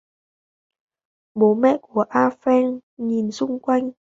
Bố 1.35 1.53
mẹ 1.55 1.77
của 1.81 2.01
A 2.09 2.29
Pheng 2.41 2.79
nhìn 2.97 3.31
xung 3.31 3.59
quanh 3.59 3.91